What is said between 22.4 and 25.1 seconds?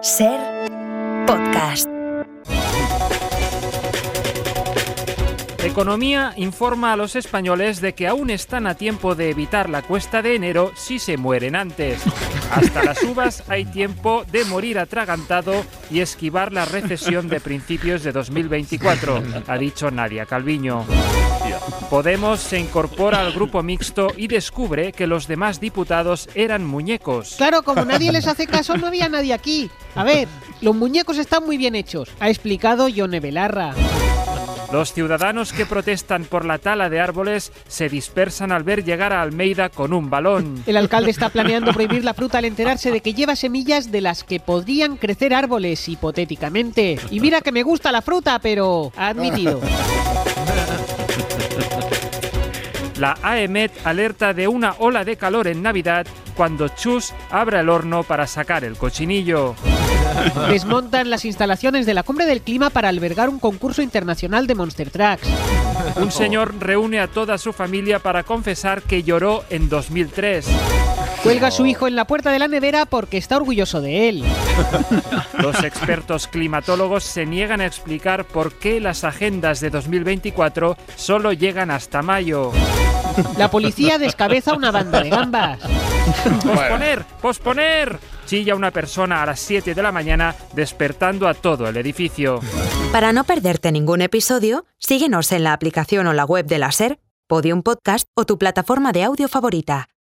se incorpora al grupo mixto y descubre que